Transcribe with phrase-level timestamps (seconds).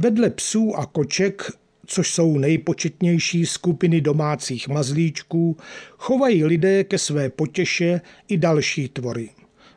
[0.00, 1.50] Vedle psů a koček
[1.86, 5.56] což jsou nejpočetnější skupiny domácích mazlíčků,
[5.98, 9.30] chovají lidé ke své potěše i další tvory.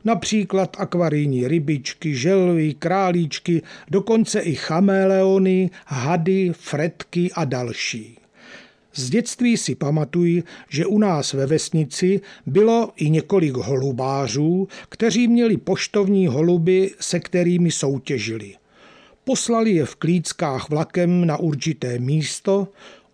[0.05, 3.62] Například akvarijní rybičky, želvy, králíčky,
[3.92, 8.17] dokonce i chameleony, hady, fretky a další.
[8.94, 15.58] Z dětství si pamatuji, že u nás ve vesnici bylo i několik holubářů, kteří měli
[15.58, 18.61] poštovní holuby, se kterými soutěžili.
[19.23, 22.68] Poslali je v klíckách vlakem na určité místo,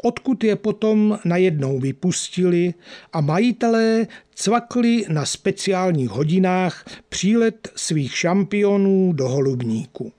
[0.04, 2.74] odkud je potom najednou vypustili
[3.14, 10.12] a majitelé cvakli na speciálních hodinách přílet svých šampionů do holubníku.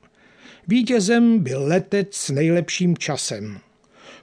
[0.69, 3.59] Vítězem byl letec s nejlepším časem.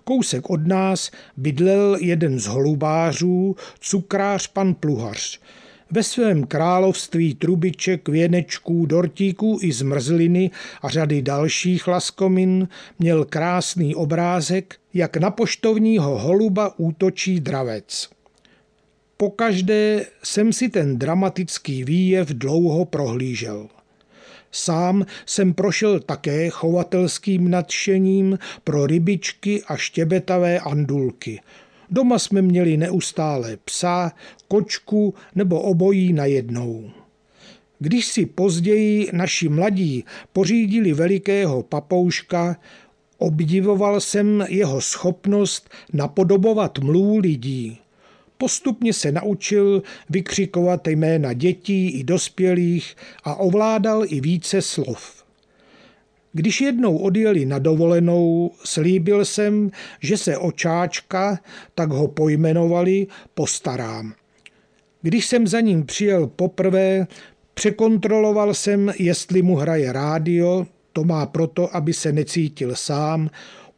[0.04, 5.40] Kousek od nás bydlel jeden z holubářů, cukrář pan Pluhař,
[5.92, 12.68] ve svém království trubiček, věnečků, dortíků i zmrzliny a řady dalších laskomin
[13.00, 18.10] měl krásný obrázek, jak na poštovního holuba útočí dravec.
[19.18, 23.68] Pokaždé jsem si ten dramatický výjev dlouho prohlížel.
[24.52, 31.42] Sám jsem prošel také chovatelským nadšením pro rybičky a štěbetavé andulky–
[31.92, 34.12] Doma jsme měli neustále psa,
[34.48, 36.92] kočku nebo obojí najednou.
[37.80, 42.58] Když si později naši mladí pořídili velikého papouška,
[43.18, 47.78] obdivoval jsem jeho schopnost napodobovat mluv lidí.
[48.38, 55.25] Postupně se naučil vykřikovat jména dětí i dospělých a ovládal i více slov.
[56.36, 61.40] Když jednou odjeli na dovolenou, slíbil jsem, že se o Čáčka,
[61.76, 64.14] tak ho pojmenovali, postarám.
[65.02, 67.08] Když jsem za ním přijel poprvé,
[67.54, 73.30] překontroloval jsem, jestli mu hraje rádio, to má proto, aby se necítil sám,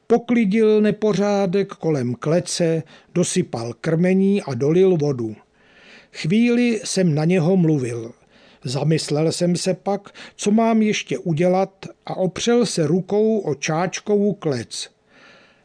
[0.07, 5.35] poklidil nepořádek kolem klece, dosypal krmení a dolil vodu.
[6.11, 8.11] Chvíli jsem na něho mluvil.
[8.67, 14.89] Zamyslel jsem se pak, co mám ještě udělat a opřel se rukou o čáčkovou klec.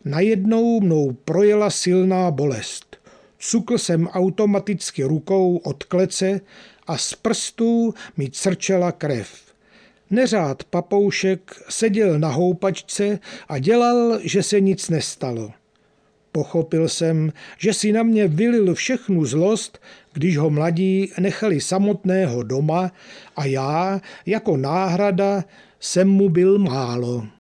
[0.04, 2.96] Najednou mnou projela silná bolest.
[3.38, 6.40] Cukl jsem automaticky rukou od klece
[6.86, 9.42] a z prstů mi crčela krev.
[10.10, 15.52] Neřád papoušek seděl na houpačce a dělal, že se nic nestalo.
[16.32, 19.78] Pochopil jsem, že si na mě vylil všechnu zlost,
[20.12, 22.92] když ho mladí nechali samotného doma
[23.36, 25.44] a já jako náhrada
[25.80, 27.26] jsem mu byl málo.